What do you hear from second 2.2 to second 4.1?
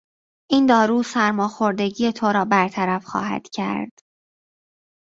را برطرف خواهد کرد.